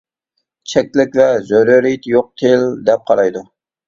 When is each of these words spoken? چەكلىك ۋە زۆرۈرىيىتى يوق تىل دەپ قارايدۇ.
چەكلىك 0.71 1.17
ۋە 1.19 1.27
زۆرۈرىيىتى 1.49 2.13
يوق 2.13 2.31
تىل 2.43 2.65
دەپ 2.89 3.05
قارايدۇ. 3.13 3.45